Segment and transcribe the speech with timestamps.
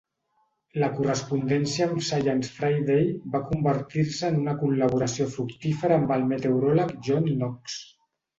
[0.83, 3.03] La correspondència amb "Science Friday"
[3.35, 7.79] va convertir-se en una col·laboració fructífera amb el meteoròleg John Knox.